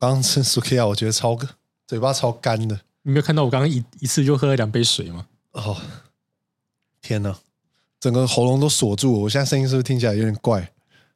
[0.00, 1.38] 刚刚吃 Sukiya，我觉得超
[1.86, 2.80] 嘴巴超干的。
[3.02, 5.26] 你没有看到我刚刚一一次就喝了两杯水吗？
[5.52, 5.76] 哦，
[7.02, 7.38] 天哪，
[8.00, 10.72] 整个喉咙都锁住，我现在声音是不是听起来有点怪？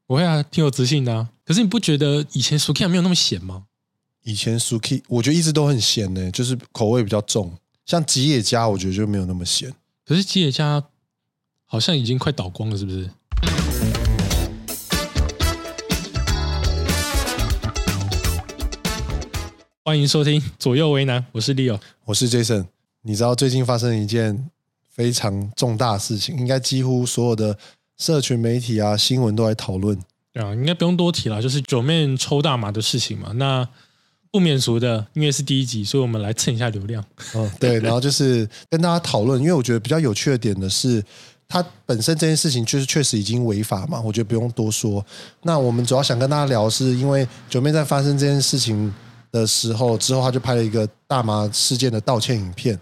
[0.07, 1.31] 不会啊，挺有自信的啊。
[1.47, 3.65] 可是你不觉得以前 Sukiya 没有那么咸吗？
[4.23, 7.57] 以前 Suki 我觉得一直都很咸呢，就是口味比较重。
[7.87, 9.73] 像吉野家，我觉得就没有那么咸。
[10.05, 10.85] 可是吉野家
[11.65, 13.09] 好像已经快倒光了，是不是？
[19.87, 22.65] 欢迎收听左右为难，我是 Leo，我是 Jason。
[23.03, 24.49] 你知道最近发生一件
[24.89, 27.59] 非常重大的事情，应该几乎所有的
[27.99, 29.95] 社群媒体啊、新闻都在讨论。
[30.33, 33.33] 对啊，应该不用多提了，就是九妹抽大麻的事情嘛。
[33.33, 33.69] 那
[34.31, 37.05] 不免俗的，因为是第一集，所以我们来蹭一下流量。
[37.35, 37.79] 嗯，对。
[37.85, 41.05] 然后就是跟大家讨论，因为我觉得比较有趣的点的是，
[41.47, 45.05] 它本身这件事情就是确实已经违法嘛，我觉得不用多说。
[45.43, 48.91] 那我们主要想跟大家聊，是因为九妹在发生这件事情。
[49.35, 52.79] 的时候，之后他就拍了一个大麻事件的道歉影片。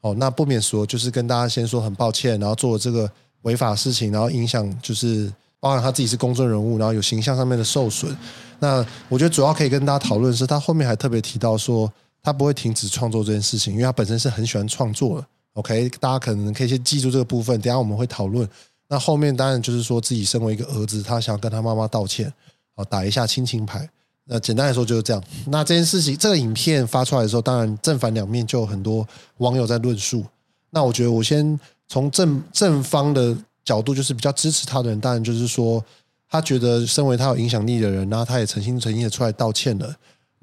[0.00, 3.08] 哦，那不免说，就是跟大家先说很抱歉，然后做了这个
[3.42, 8.16] 违法事情，然后影响就是包含他自己是公众人物，然后有形象上面的受损。
[8.58, 15.26] 那我觉得主要可以跟大家讨论是，他后面还特别提到说，他不会停止创作这件事情，因为他本身是很喜欢创作的。
[15.52, 18.48] OK，大家可能可以先记住这个部分，等下我们会讨论。
[18.88, 22.32] 那后面当然就是说自己身为一个儿子，他想跟他妈妈道歉，
[22.74, 23.88] 哦，打一下亲情牌。
[24.24, 25.22] 那简单来说就是这样。
[25.46, 29.06] 那这件事情，这个影片发出来的时候，当然正反两面就有很多
[29.38, 30.24] 网友在论述。
[30.70, 35.84] 那我觉得我先从正正方的角度，就是比较支持他的人，当然就是说
[36.30, 39.94] 他觉得身为他有影响力的人，然后他也诚心诚意的出来道歉了。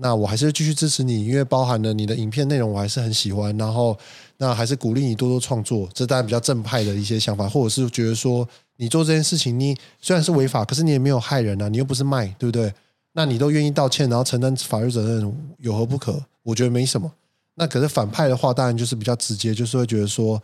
[0.01, 3.57] 那我还是继续支持你，因为包含了你的影片内容，我还是很喜欢。
[3.57, 3.97] 然后
[4.37, 12.71] 那还是鼓励你多多创作，这当然比较正派的一些想法，或者是觉得说你做这件事情，你虽然是违法，可是你也没有害人啊，你又不是卖，对不对？
[13.13, 16.21] 那你都愿意道歉，然后承担法律责任，有何不可？
[16.43, 17.11] 我觉得没什么。
[17.55, 20.41] 那可是反派的话，当然就是比较直接，就是会觉得说，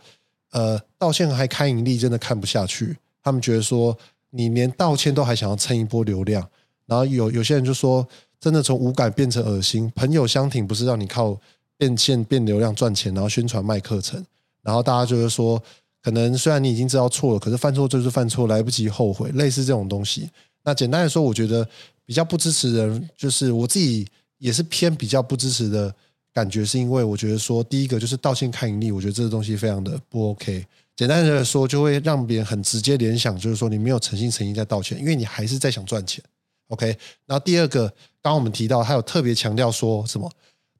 [0.50, 2.96] 呃，道歉还开盈利，真的看不下去。
[3.22, 3.96] 他们觉得说，
[4.30, 6.46] 你连道歉都还想要蹭一波流量，
[6.84, 8.06] 然后有有些人就说，
[8.38, 9.90] 真的从无感变成恶心。
[9.94, 11.38] 朋友相挺不是让你靠
[11.78, 14.22] 变现变流量赚钱，然后宣传卖课程，
[14.62, 15.62] 然后大家就是说，
[16.02, 20.28] 可能虽然你已经知道错了，可是犯错就是犯错，来不及后悔，类似这种东西。
[20.66, 21.66] 那简单的说，我觉得。
[22.08, 24.06] 比较不支持人，就是我自己
[24.38, 25.92] 也是偏比较不支持的
[26.32, 30.64] 感觉，是因为我觉得说，第一个就是道歉看盈利，我觉得这个东西非常的不 OK。
[30.94, 36.22] 简单的说，就会让别人很直接联想，就是说你没有诚心诚意在道歉，因为你还是在想赚钱。
[36.68, 36.96] OK。
[37.26, 37.88] 然后第二个，
[38.22, 40.30] 刚刚我们提到，他有特别强调说什么，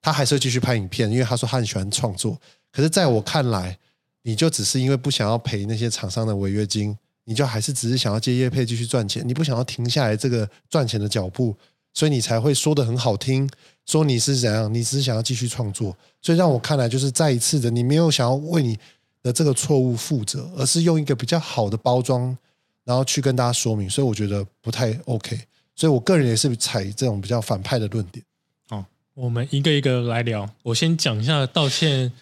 [0.01, 2.41] 他还是继续拍影片，因为他说他很喜欢创作。
[2.71, 3.77] 可是在我看来，
[4.23, 6.97] 你就只是因为不想要赔那些厂商的违约金。
[7.29, 11.55] 你就还是只是想要接业配继续赚钱，你不想要停下来这个赚钱的脚步，
[11.93, 13.51] 所以你才会说的很好听，
[13.85, 15.97] 说你是怎样，你只是想要继续创作。
[16.23, 18.79] 所以让我看来就是再一次的，你没有想要为你
[19.23, 22.37] 的这个错误负责，而是用一个比较好的包装，
[22.85, 23.91] 然后去跟大家说明。
[23.91, 25.39] 所以我觉得不太 OK。
[25.75, 28.25] 所以我个人也是采这种比较反派的论点。
[28.69, 28.85] 好，
[29.15, 30.49] 我们一个一个来聊。
[30.63, 32.13] 我先讲一下道歉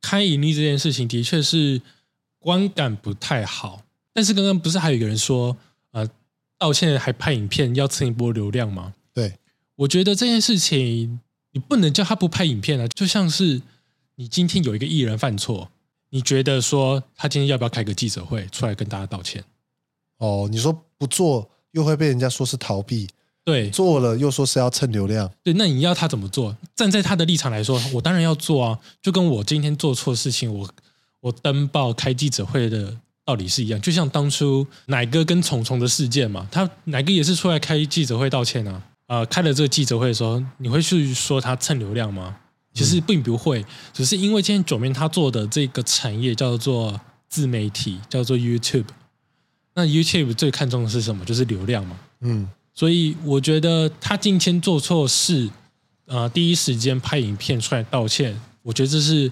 [0.00, 1.80] 开盈利这件事情，的确是
[2.38, 3.82] 观感不太好。
[4.18, 5.56] 但是刚刚不是还有一个人说，
[5.92, 6.04] 呃，
[6.58, 8.92] 道歉还拍影片要蹭一波流量吗？
[9.14, 9.38] 对，
[9.76, 11.20] 我觉得这件事情
[11.52, 13.62] 你不能叫他不拍影片啊，就像是
[14.16, 15.70] 你今天有一个艺人犯错，
[16.10, 19.44] 你觉得说他今天要不要开个记者会出来跟大家道歉？
[20.16, 23.06] 哦，你说不做又会被人家说是逃避，
[23.44, 26.56] 对，做了又说是要蹭流量，对，那你要他怎么做？
[26.74, 30.68] 站在他的立场来说，我当然要做啊，就跟我今天做错事情，我
[31.20, 32.98] 我登报开记者会的。
[33.28, 38.82] 道理是一样，就像当初奶哥跟虫虫的事件嘛，他奶哥也是出来开记者会道歉啊。
[39.06, 42.34] 呃，开了这个记者会的时候，你会去说他蹭流量吗？
[42.72, 43.62] 其实并不会，
[43.92, 48.86] 只是因为今天九面他做的这个产业叫做自媒体，叫做 YouTube。
[49.74, 51.22] 那 YouTube 最看重的是什么？
[51.26, 51.98] 就是流量嘛。
[52.22, 55.50] 嗯，所以我觉得他今天做错事，
[56.06, 59.30] 呃，第一时间拍影片出来道歉，我觉得这是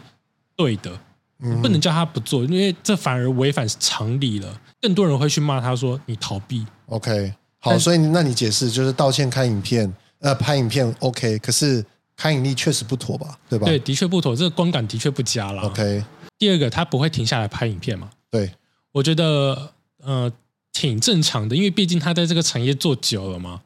[0.54, 1.00] 对的。
[1.38, 4.60] 不能叫他不做，因为这反而违反常理了。
[4.80, 6.64] 更多人会去骂他说你逃避。
[6.86, 11.84] OK，好，所以那你解释就是道歉、开影片、呃拍影片 OK，可是
[12.16, 13.38] 开影力确实不妥吧？
[13.48, 13.66] 对吧？
[13.66, 15.62] 对，的确不妥，这个观感的确不佳了。
[15.62, 16.04] OK，
[16.38, 18.10] 第二个他不会停下来拍影片嘛？
[18.30, 18.52] 对，
[18.92, 19.72] 我觉得
[20.02, 20.32] 呃
[20.72, 23.60] 挺正常的，因为毕竟他在这个产业做久了嘛。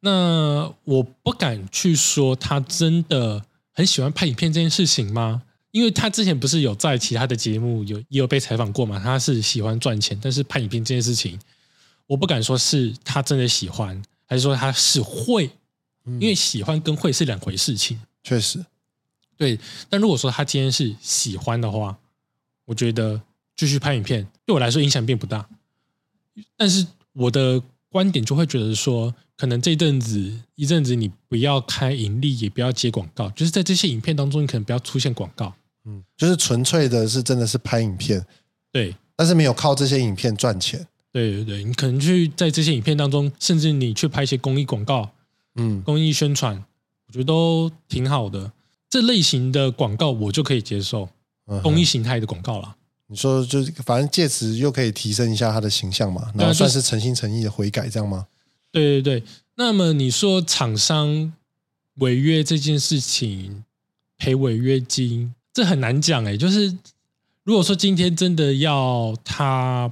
[0.00, 5.42] 那我不敢去说他真的很喜欢拍影片这件事情吗？
[5.76, 8.98] 因为他之前不是有在其他的节目有也有被采访过嘛？
[8.98, 11.38] 他是喜欢赚钱，但是拍影片这件事情，
[12.06, 15.50] 我不敢说是他真的喜欢，还是说他是会
[16.06, 18.00] 因为喜欢跟会是两回事情。
[18.24, 18.64] 确实，
[19.36, 21.98] 对，但如果说他今天是喜欢的话，
[22.64, 23.20] 我觉得
[23.54, 25.46] 继续拍影片对我来说影响并不大。
[26.56, 35.54] 但是我的观点就会觉得说，可能这一阵子一阵子你不要开盈利，也不要接广告，就是在这些影片当中，你可能不要出现广告。
[35.86, 38.24] 嗯，就是纯粹的是真的是拍影片，
[38.72, 40.86] 对，但是没有靠这些影片赚钱。
[41.12, 45.08] 对对对，你可能去在这些影片当中，甚至你去拍一些公益广告、
[45.54, 46.62] 嗯，公益宣传，
[47.06, 48.52] 我觉得都挺好的。
[48.90, 51.08] 这类型的广告我就可以接受，
[51.46, 52.76] 嗯公益形态的广告啦。
[53.06, 58.26] 你说就是反正借此又可以提升一下他的形象嘛，然后算是诚心诚意的悔改这样吗？
[58.72, 61.32] 对对对，那么你说厂商
[61.94, 63.64] 违约这件事情
[64.18, 66.36] 赔违约金，这很难讲哎。
[66.36, 66.76] 就是
[67.42, 69.90] 如果说今天真的要他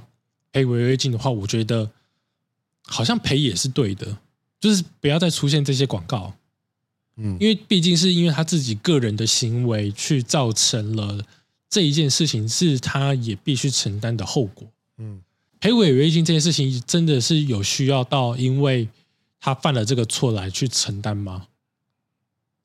[0.51, 1.89] 赔违约金的话，我觉得
[2.83, 4.15] 好像赔也是对的，
[4.59, 6.35] 就是不要再出现这些广告，
[7.17, 11.25] 嗯，因为毕竟是因为他自己个人的行为去造成了
[11.67, 14.67] 这一件事情，是他也必须承担的后果。
[14.99, 15.19] 嗯
[15.59, 18.87] 赔违约金这件事情真的是有需要到因为
[19.39, 21.47] 他犯了这个错来去承担吗？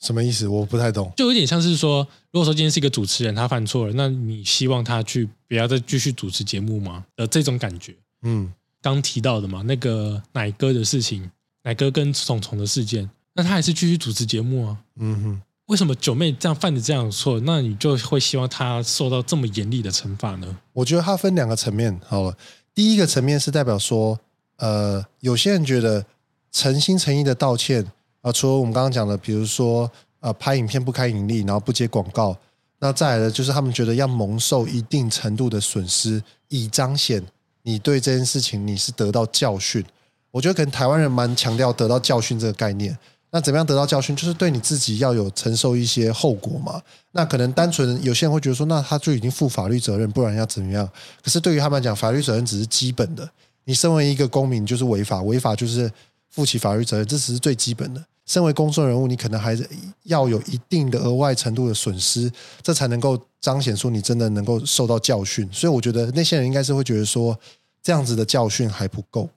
[0.01, 0.49] 什么意思？
[0.49, 1.13] 我不太懂。
[1.17, 7.05] 就有点像是说，如果说今天是一个主持人，他犯错了，那你希望他去不要再继续主持节目吗？
[7.17, 7.95] 的这种感觉。
[8.23, 8.53] 嗯
[8.83, 11.31] 刚提到的嘛，那个奶哥的事情，
[11.65, 14.79] 奶哥跟虫虫的事件，那他还是继续主持节目啊？
[14.97, 20.57] 嗯哼，为什么九妹这样犯的这样的错，那你就会希望他受到这么严厉的惩罚呢？
[20.73, 22.01] 我觉得它分两个层面。
[22.07, 22.35] 好了，
[22.75, 24.19] 第一个层面是代表说，
[24.57, 26.07] 呃，有些人觉得
[26.51, 29.91] 诚心诚意的道歉啊、除了我们刚刚讲的，比如说
[30.21, 32.37] 呃拍影片不开盈利，然后不接广告，
[32.79, 37.23] 那再来的就是他们觉得要蒙受一定程度的损失，以彰显
[37.63, 39.85] 你对这件事情你是得到教训。
[40.31, 42.97] 我觉得可能台湾人蛮强调得到教训这个概念。
[43.33, 44.15] 那怎么样得到教训？
[44.17, 46.83] 就是对你自己要有承受一些后果嘛。
[47.13, 50.89] 那可能单纯有些人会觉得说，那他就已经负法律责任，不然要怎么样？
[51.23, 53.31] 可是对于他们来讲，法律责任只是基本的。
[53.67, 55.89] 你身为一个公民，就是违法，违法就是
[56.29, 58.05] 负起法律责任，这只是最基本的。
[58.31, 59.69] 身为公众人物，你可能还是
[60.05, 62.31] 要有一定的额外程度的损失，
[62.63, 65.53] 这才能够彰显出你真的能够受到教训。
[65.53, 67.37] 所以我觉得那些人应该是会觉得说，
[67.83, 69.29] 这样子的教训还不够。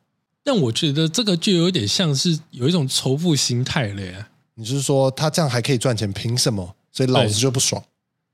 [0.43, 4.27] 但我觉得这个就有点像是有一种仇富心态了耶。
[4.53, 6.75] 你是说他这样还可以赚钱，凭什么？
[6.91, 7.83] 所以老子就不爽。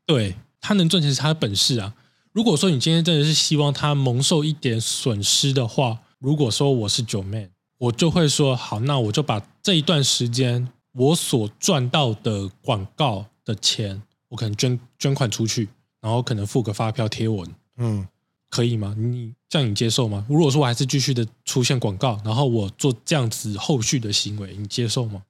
[0.05, 1.93] 对他能赚钱是他的本事啊。
[2.33, 7.49] 如果说你今天真的是希望他蒙受一点损失的话，如果说我是九妹，
[7.79, 15.67] 我就会说好，那我就把这一段时间我所赚到的广告的钱，我可能捐捐款出去，
[15.99, 18.07] 然后可能付个发票贴文，嗯，
[18.49, 18.93] 可以吗？
[18.97, 20.25] 你这样你接受吗？
[20.29, 25.23] 如果说我还是继续的出现广告，然后我做这样子后续的行为，你接受吗？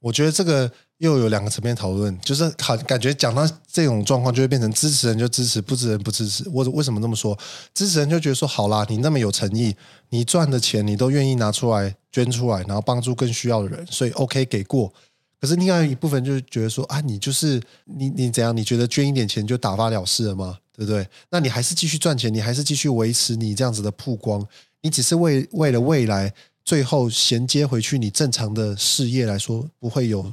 [0.00, 6.48] 我觉得这个又有两个层面讨论，就是好感觉讲到这种状况，就会变成支持人就支持，不支持人不支持。
[6.50, 7.38] 我为什么这么说？
[7.72, 9.74] 支持人就觉得说，好啦，你那么有诚意，
[10.10, 14.92] 你赚的钱你都愿意拿出来捐出来，然后帮助更需要的人，所以 OK 给过。
[15.40, 18.56] 可是另外一部分就是觉得说啊，你就是你你怎样？
[18.56, 20.58] 你觉得捐一点钱就打发了事了吗？
[20.76, 21.06] 对不对？
[21.30, 24.44] 那你还是继续赚钱，你还是继续维持你这样子的曝光，
[24.82, 26.34] 你只是为为了未来
[26.64, 30.32] 最后衔接回去你正常的事业来说，不会有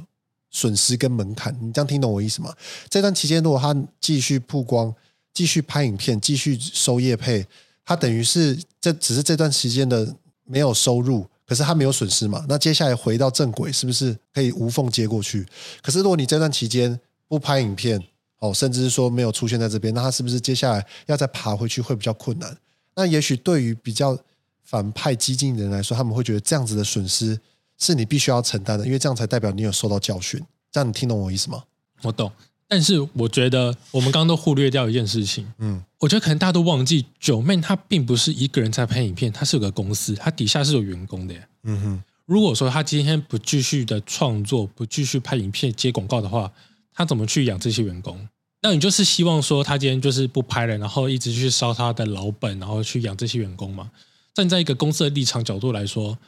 [0.56, 1.54] 损失跟门槛。
[1.60, 2.50] 你这样听懂我意思吗？
[2.88, 4.94] 这段期间，如果他继续曝光、
[5.34, 7.46] 继续拍影片、继续收业配，
[7.84, 12.42] 他等于是这只是这段时间的没有收入，可是他没有损失嘛？
[12.48, 15.46] 那接下来回到正轨，是不是可以无缝接过去？
[15.82, 18.02] 可是如果你这段期间不拍影片，
[18.38, 22.56] 哦，甚至是说没有出现在这边，那他是不是接下来要再爬回去会比较困难？
[22.94, 24.18] 那也许对于比较
[24.64, 27.38] 反派激进的人来说，他们会觉得这样子的损失
[27.78, 30.42] 是你必须要承担的，因为这样才代表你有受到教训。
[30.72, 31.62] 这样你听懂我意思吗？
[32.02, 32.30] 我懂，
[32.68, 41.48] 但是我觉得我们刚刚都忽略掉一件事情，嗯我觉得可能大家都忘记，九妹她并不是一个人在拍影片，她是有个公司，她底下是有员工的耶。
[41.62, 46.52] 嗯哼，如果说她今天不继续的创作，不继续拍影片接广告的话，
[46.92, 48.28] 她怎么去养这些员工？
[48.60, 53.90] 那你就是希望说她今天就是不拍了，然后一直去烧她的老本，然后去养这些员工嘛？
[54.34, 56.18] 站在一个公司的立场角度来说，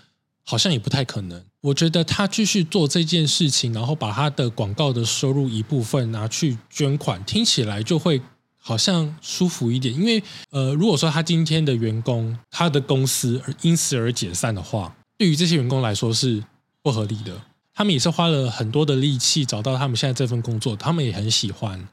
[0.51, 1.45] 好像也不太可能。
[1.61, 8.23] 我觉得他继续做这件事情，然后把他的广告的收入一部分拿去捐款，听起来就会
[8.57, 9.95] 好像舒服一点。
[9.95, 16.43] 因为呃，如果说他今天的员工他的公司因此而解散的话，对于这些员工来说是
[16.83, 17.43] 不合理的。
[17.75, 21.87] 他们也是花了很多的力气找到他们现在这份工作，他们也很喜欢。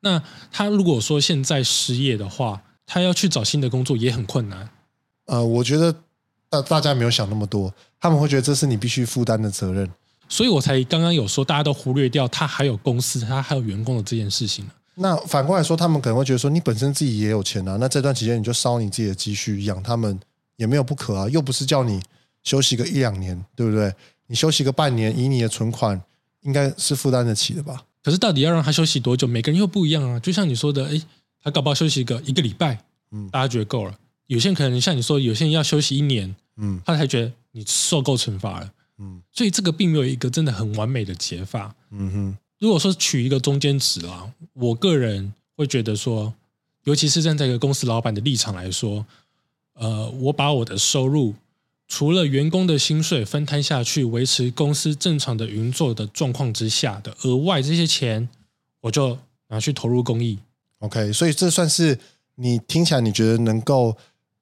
[0.00, 4.68] 那他如果说现在失业的话，他要去找新的工作也很困难。
[5.24, 6.02] 呃，我觉得
[6.50, 9.90] 大大家没有想那么多，他们会觉得这是你必须负担的责任。
[10.28, 20.18] 所以我才刚刚有说，大家都忽略掉他还有公司，他还有员工的这件事情那反过来说，他们可能会觉得说，你本身自己也有钱啊，那这段期间你就烧你自己的积蓄养他们
[20.56, 22.02] 也没有不可啊，又不是叫你
[22.42, 23.94] 休息个一两年，对不对？
[24.26, 26.00] 你休息个半年，以你的存款，
[26.42, 27.84] 应该是负担得起的吧？
[28.02, 29.26] 可是到底要让他休息多久？
[29.26, 30.18] 每个人又不一样啊。
[30.20, 31.00] 就像你说的，哎，
[31.42, 32.78] 他搞不好休息个一个礼拜，
[33.12, 33.94] 嗯，大家觉得够了。
[34.28, 39.20] 有些人可能像你说，有些人要休息一年，嗯，他才觉得你受够惩罚了，嗯。
[39.32, 42.38] 所以这个并没有一个真的很完美的解法，嗯哼。
[42.60, 46.34] 如果说取一个中间值啊，我个人会觉得说，
[46.84, 49.06] 尤其是站在一个公司老板的立场来说，
[49.74, 51.34] 呃，我把我的收入
[51.86, 58.28] 除了员工的薪水分摊下去，维持公司正常的运作的状况之下的额外这些钱，
[58.80, 59.16] 我就
[59.48, 60.38] 拿去投入公益。
[60.80, 61.98] OK，所以这算是
[62.34, 63.96] 你听起来你觉得能够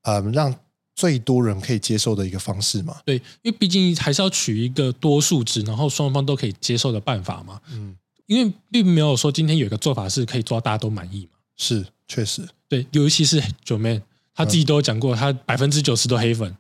[0.07, 0.53] 呃让
[0.95, 2.97] 最多人可以接受的一个方式嘛？
[3.05, 7.61] 对，因为毕竟还是要取一个多数值，然后双方都可以接受的办法嘛。
[7.71, 7.95] 嗯。
[8.27, 11.39] 因为并没有说今天有一个做法是可以做到大家都满意嘛？
[11.57, 14.03] 是，确实，对，尤其是九妹，
[14.35, 16.57] 他自己都有讲过，他百分之九十都黑粉。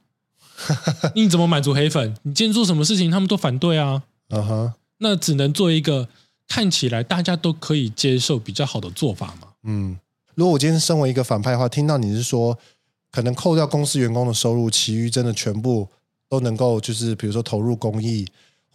[1.16, 2.14] 你怎么满足黑粉？
[2.22, 4.04] 你今天做什么事情，他们都反对啊。
[4.28, 6.08] 嗯哼，那只能做一个
[6.46, 9.48] 看起来大家都可以接受比较好的做法嘛。
[9.64, 9.98] 嗯，
[10.36, 12.56] 如果我今天身为一个反派的话，听到你是说
[13.10, 15.88] 可能扣掉公司员工的收入，其余真的全部
[16.28, 18.26] 都能够就是比如说投入公益。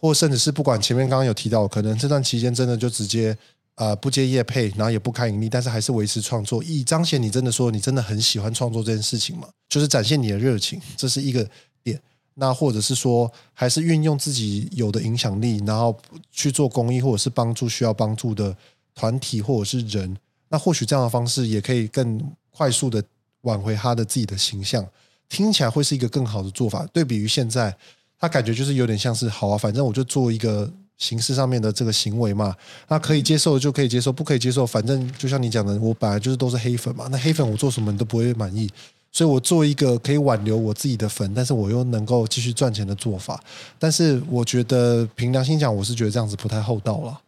[0.04, 3.38] 或甚至是不管前面刚刚有提到，可能这段期间真的就直接
[3.76, 11.48] 呃不接业配，然后也不开盈利，但是还是维持创作，以彰显你真的说你真的很喜欢创作这件事情嘛，就是展现你的热情，这是一个
[11.84, 12.00] 点。
[12.34, 15.96] 那或者是说，还是运用自己有的影响力，然后
[16.32, 18.56] 去做公益，或者是帮助需要帮助的
[18.96, 20.16] 团体或者是人，
[20.48, 22.20] 那或许这样的方式也可以更
[22.50, 23.00] 快速的
[23.42, 24.84] 挽回他的自己的形象，
[25.28, 27.76] 听起来会是一个更好的做法，对比于现在。
[28.18, 32.54] 他感觉就是有点像是好啊，反正我就做一个形式上面的这个行为嘛，
[32.86, 38.70] 那可以接受就可以接受，不可以接受，反正就像你讲的，我本来就是都是黑粉嘛，那黑粉我做什么你都不会满意，
[39.10, 43.42] 所以我做一个可以挽留我自己的粉，但是我又能够继续赚钱的做法。
[43.76, 47.20] 但是我觉得凭良心讲，我是觉得这样子不太厚道了，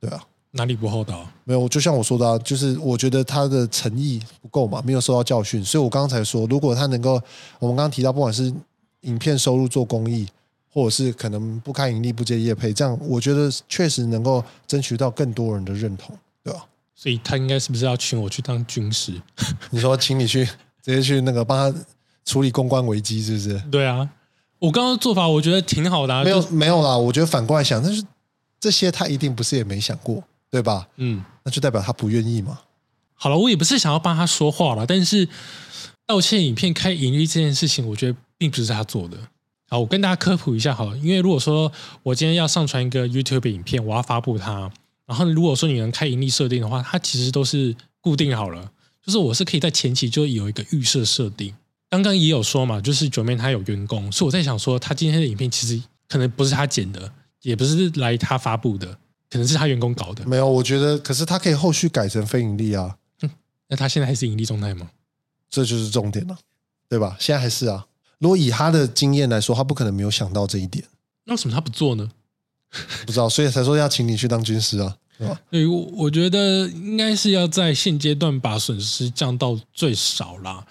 [0.00, 1.28] 对啊，哪里不厚道？
[1.44, 7.20] 没有，就像我说的，啊就是我觉得他的诚意不够嘛，没有受到教训，所以我刚才说，如果他能够，
[7.58, 8.52] 我们刚刚提到，不管是
[9.02, 10.26] 影片收入做公益。
[10.70, 16.14] 或者是可能不开盈利不接业配，这样我觉得确实能够争取到更多人的认同，
[16.44, 16.64] 对吧？
[16.94, 19.20] 所以他应该是不是要请我去当军师？
[19.70, 21.78] 你说请你去直接去那个帮他
[22.26, 23.58] 处理公关危机，是不是？
[23.70, 24.08] 对啊，
[24.58, 26.14] 我刚刚做法我觉得挺好的。
[26.14, 28.04] 啊没有没有啦，我觉得反过来想，但是
[28.60, 30.88] 这些他一定不是也没想过，对吧？
[30.96, 32.58] 嗯，那就代表他不愿意嘛。
[33.14, 35.28] 好了，我也不是想要帮他说话了，但是
[36.06, 39.16] 道歉影片开盈利这件事情，我觉得并不是他做的。
[39.68, 41.70] 好，我跟大家科普一下好了，因为如果说
[42.02, 44.70] 我今天要上传一个 YouTube 影片，我要发布它，
[45.04, 48.72] 然后如果说你能开盈利设定的话，它其实都是固定好了，
[49.04, 51.54] 就是我是可以在前期就有一个预设设定。
[51.90, 57.12] 刚刚也有说嘛，就是九妹她有员工，所以我在想说，他今天的影片其实可能不是他剪的，
[57.42, 58.96] 也不是来他发布的，
[59.30, 60.24] 可能是他员工搞的。
[60.26, 62.96] 没有，我觉得，可是他可以后续改成非盈利啊。
[63.68, 64.90] 那他现在还是盈利状态吗？
[65.50, 66.38] 这就是重点了，
[66.88, 67.16] 对吧？
[67.20, 67.86] 现在还是啊。
[68.18, 70.84] 如果以他的经验来说，他不可能没有想到这一点。
[71.24, 72.10] 那为什么他不做呢？
[73.06, 75.40] 不知道，所以才说要请你去当军师啊，对吧？
[75.50, 80.66] 对，我我觉得应该是要在现阶段把损失降到最少啦，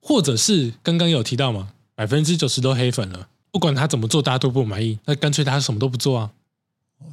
[0.00, 6.30] 或者是刚刚有提到嘛，百分之九十都黑粉了，不管他怎么做，大家都不满意，那干脆他什么都不做啊。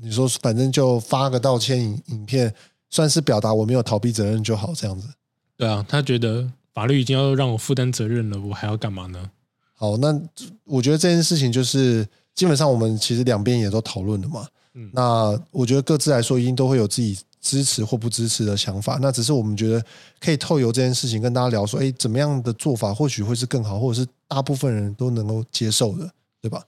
[0.02, 2.54] 你说，反正就发个道歉影影片，
[2.90, 5.08] 算是表达我没有逃避责任就好，这样子。
[5.56, 9.30] 对啊，他觉得法律已经要让我负担责任了，我还要干嘛呢？
[9.74, 10.20] 好，那
[10.64, 14.48] 我觉得这件事情就是基本上我们其实两边也都讨论了嘛。
[14.74, 19.00] 嗯，那我觉得各自来说一定都会有自己支持或不支持的想法。
[19.02, 19.84] 那只是我们觉得
[20.20, 26.10] 可以透由这件事情跟大家聊说，哎，怎么样的做法或许会是更好，或者是大部分人都能够接受的，
[26.42, 26.64] 对吧？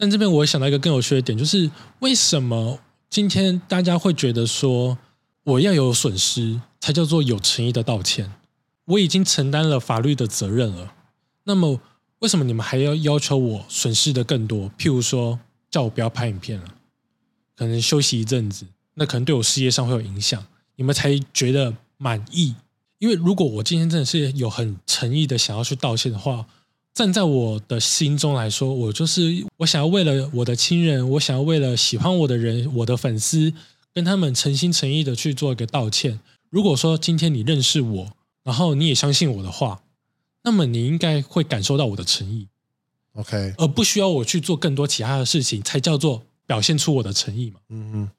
[0.00, 4.96] 但这边我想到一个更有趣的点，就是为什么今天大家会觉得说
[5.44, 8.32] 我要有损失才叫做有诚意的道歉？
[8.86, 10.94] 我已经承担了法律的责任了，
[11.44, 11.80] 那么。
[12.20, 14.70] 为什么你们还要要求我损失的更多？
[14.76, 15.40] 譬如说，
[15.70, 16.66] 叫我不要拍影片了，
[17.56, 20.44] 可能休息一阵子，那可能对我事业上会有影响，
[20.76, 22.54] 你们才觉得满意。
[22.98, 26.44] 因为如果我今天真的是有很诚意的想要去道歉的话，
[26.92, 33.52] 站在我的心中来说，我就是我想要为了我的亲人，我想要为了喜欢我的人，我的粉丝，
[33.94, 36.20] 跟他们诚心诚意的去做一个道歉。
[36.48, 39.82] 如果说今天你认识我，然后你也相信我的话。
[40.42, 42.48] 那么你应该会感受到我的诚意
[43.12, 47.60] ，OK，而不需要我去做更多其他的事情，才叫做表现出我的诚意嘛。
[47.68, 48.10] 嗯嗯，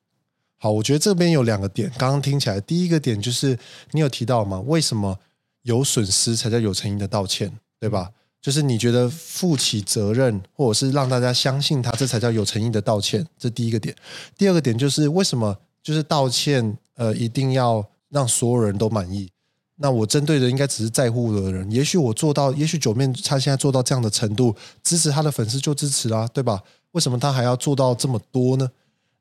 [0.60, 3.58] 好，我觉得这边有两个点，刚刚听起来，第一个点就是
[3.94, 5.18] 你有提到嘛，为什么
[5.64, 8.12] 有损失才叫有诚意的道歉，对吧？
[8.42, 13.96] 就是你觉得负起责任，或者是让大家相信他，这才叫有诚意的道歉，这第一个点。
[14.36, 19.30] 第二个点就是为什么就是道歉，呃，一定要让所有人都满意？
[19.76, 21.72] 那我针对的应该只是在乎的人。
[21.72, 26.64] 也许我做到，也许九面他现在做到这样的程度，支持他的粉丝就支持啦，对吧？
[26.94, 28.68] 为什么他还要做到这么多呢？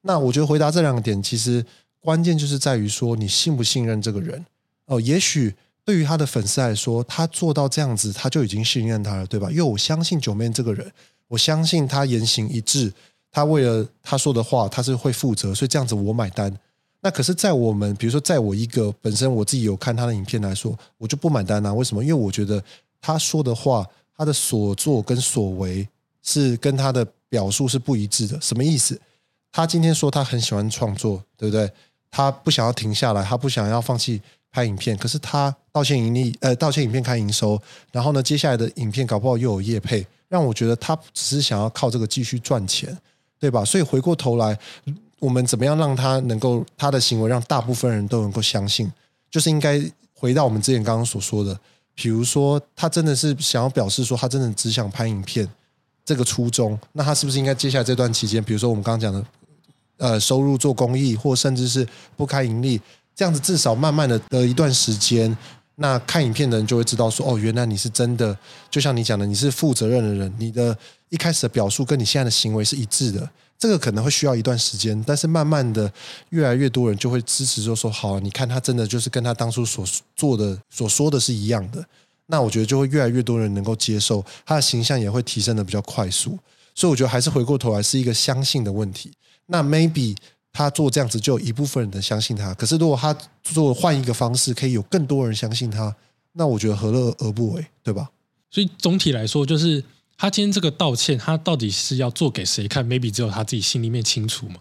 [0.00, 1.62] 那我觉得回答这两个点，其实
[2.00, 4.46] 关键就是在于说你信不信任这个人
[4.86, 4.98] 哦。
[4.98, 5.54] 也许。
[5.84, 9.50] 对于他的粉丝来说，他做到这样子，他就已经信任他了，对吧？
[9.50, 10.90] 因为我相信九妹这个人，
[11.28, 12.92] 我相信他言行一致，
[13.30, 16.54] 他为了他说的话，他是会负责，所以这样子我买单。
[17.02, 21.72] 那可是，在我们比如说，在我一个本身我自己有看他的影片来说，我就不买单啊。
[21.72, 22.02] 为什么？
[22.04, 22.62] 因为我觉得
[23.00, 25.88] 他说的话，他的所作跟所为
[26.22, 28.38] 是跟他的表述是不一致的。
[28.40, 29.00] 什么意思？
[29.50, 31.72] 他今天说他很喜欢创作，对不对？
[32.10, 34.20] 他不想要停下来，他不想要放弃。
[34.52, 37.60] 拍影片，可是他道歉盈利，呃，道歉影片开营收，
[37.92, 42.96] 然后呢，接下来的影片搞不好又有业配，让我觉得他只是想要靠这个继续赚钱，
[43.38, 43.64] 对吧？
[43.64, 44.58] 所以回过头来，
[45.20, 48.90] 我们怎么样让他能够他的行为让大部分人都能够相信，
[49.30, 49.80] 就是应该
[50.14, 51.58] 回到我们之前刚刚所说的，
[51.94, 55.48] 比如说他真的是想要表示说他真的只想拍影片
[56.04, 59.26] 这个初衷，那他是不是应该接下来这段期间，比如说我们刚刚讲的，
[59.98, 62.80] 呃，收入做公益，或甚至是不开盈利？
[63.14, 65.36] 这样子至少慢慢的的一段时间，
[65.76, 68.36] 那看影片的人就会知道说，哦，原来你是真的，
[68.70, 70.76] 就像你讲的，你是负责任的人，你的
[71.08, 73.28] 一开始的表述跟你现在的行为是一致的。
[73.58, 75.92] 这个可能会需要一段时间，但是慢慢的，
[76.30, 79.84] 越来越多人就会支持，就说好，你看他真的就是跟他当初所
[80.16, 81.84] 做的、所说的是一样的。
[82.26, 86.38] 那我觉得就会越来越多人能够接受，他的形象也会提升的比较快速。
[86.74, 89.12] 所以我觉得还是回过头来是一个相信的问题。
[89.46, 90.16] 那 maybe。
[90.52, 92.52] 他做这样子，就有一部分人相信他。
[92.54, 95.94] 可是，如果他做换一个方式，可以有更多人相信他，
[96.32, 98.10] 那我觉得何乐而不为，对吧？
[98.50, 99.82] 所以总体来说，就是
[100.16, 104.56] 他今天这个道歉，他到底是要做给谁看？maybe 只有他自己心里面清楚嘛。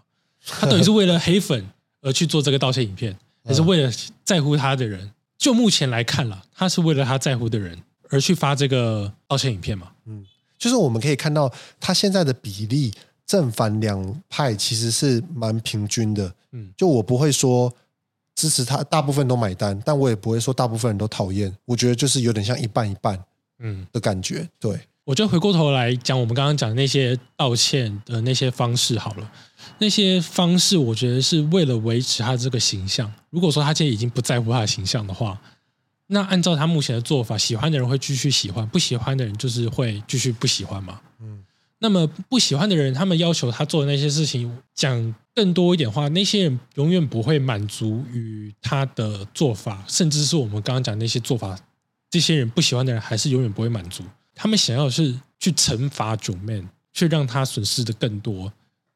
[0.46, 1.68] 他到底是为了黑粉
[2.02, 3.92] 而去做这个道歉影片， 还是为了
[4.24, 5.12] 在乎他的人？
[5.38, 7.78] 就目前来看了，他是为了他在乎的人
[8.10, 9.92] 而去发这个道歉影片嘛？
[10.06, 10.26] 嗯，
[10.58, 12.94] 就是我们可以看到他现在的比例。
[13.30, 17.72] 正反两派其实是蛮平均的，嗯，就我不会说
[18.34, 21.56] 支持他，大部分都买单，但我也不会说大部分人都讨厌。
[21.66, 23.24] 我觉得就是有点像一半一半，
[23.60, 24.50] 嗯的感觉。
[24.60, 29.32] 对，我觉得回过头来讲，我们刚刚讲那些道歉的那些方式好了，
[29.78, 33.14] 那些方式我觉得是为了维持他这个形象。
[33.30, 35.40] 如果说他现在已经不在乎他的形象的话，
[36.08, 41.00] 那按照他目前的做法，喜欢的人会继续喜欢，不喜欢的人就是会继续不喜欢嘛。
[41.20, 41.44] 嗯。
[41.82, 51.58] 那么不喜欢的人，他们要求他做的那些事情，讲更多一点话，那些人永远不会满足于他的做法，甚至是我们刚刚讲那些做法，
[52.10, 54.04] 这些人不喜欢的人，还是永远不会满足。
[54.36, 58.52] 他们想要的是去惩罚九 man，去让他损失的更多，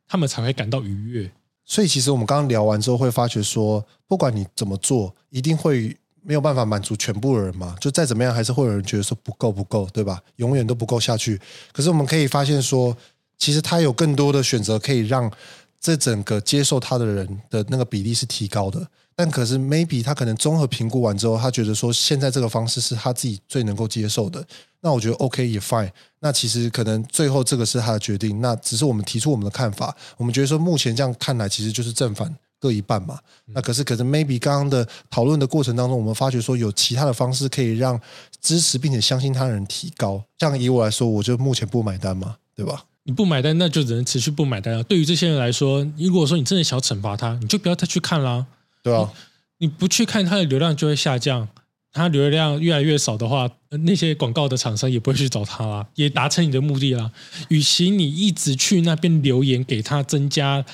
[0.07, 1.31] 他们才会感到愉悦。
[1.65, 5.95] 所以，其实我们刚刚聊完之后，会发觉说，不管你怎么做，一定会。
[6.23, 7.75] 没有办法满足全部的人嘛？
[7.79, 10.21] 就再怎么样，还是会有人觉得说不够不够，对吧？
[10.37, 11.39] 永远都不够下去。
[11.71, 12.95] 可是我们可以发现说，
[13.37, 15.31] 其实他有更多的选择，可以让
[15.79, 18.87] 这整个接受他的人的那个比例是提高的。
[19.15, 24.43] 但可是 maybe 他可能综合评估完之后，他觉得说现在这个方式是他自己最能够接受的。
[24.81, 25.91] 那我觉得 OK 也 fine。
[26.19, 28.41] 那其实可能最后这个是他的决定。
[28.41, 29.95] 那只是我们提出我们的看法。
[30.17, 32.33] 我们觉得说目前这样看来，其实就是正反。
[32.63, 37.99] 各一半嘛，那可是可是 maybe 刚刚的讨论的过程当中，我们发觉说有其他的方式可以让
[38.39, 40.23] 支持并且相信他人提高。
[40.39, 42.85] 像以我来说，我就目前不买单嘛，对吧？
[43.03, 44.83] 你不买单，那就只能持续不买单了。
[44.83, 48.45] 对于这些人来说，如果说你真的想要惩罚他，你就不要再去看啦。
[48.81, 49.11] 对啊，
[49.57, 51.49] 你不去看，他的流量就会下降。
[51.93, 57.11] 他流量越来越少的话，那些广告的厂商也不会去找他啦，也达成你的目的啦。
[57.47, 60.65] 与其你一直去那边留言给他增加。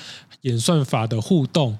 [0.44, 1.76] 演算法的互动，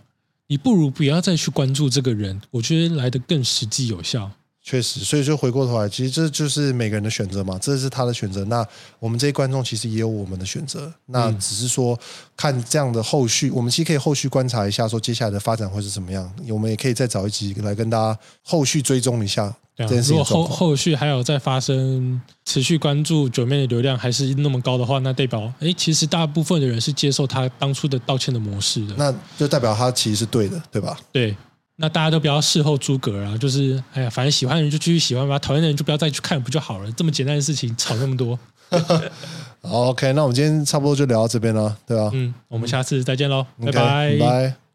[0.48, 4.31] 你不如不要再去关注这个人，我觉得来的更实际有效。
[4.62, 8.44] 确实，所以就回过头来，其实这就是每个人的选择嘛，这是他的选择。
[8.44, 8.64] 那
[8.99, 11.99] 我们这些观众其实也有我们的选择，那只是说
[12.37, 16.31] 看这样的后续，我们其实可以后续观察一下，说接下来的发展会是怎么样。
[16.49, 19.53] 我们也可以再找一集来跟大家后续追踪一下。
[19.79, 28.94] 如果后后续还有再发生，持续关注九妹的流量还是那么高的话，那代表哎，其实大部分的人是接受他当初的道歉的模式的。
[28.99, 30.99] 那就代表他其实是对的，对吧？
[31.11, 31.35] 对。
[31.81, 36.93] 那大家都不要事后诸葛啊，就是哎呀，反正喜欢的人就继续喜欢吧，讨厌的人就不要再去看，不就好了？
[36.93, 38.38] 这么简单的事情，吵那么多。
[39.62, 42.11] 好，OK，那我们今天差不多就聊到这边了，对吧？
[42.12, 44.16] 嗯，我们下次再见喽，拜。
[44.19, 44.69] 拜。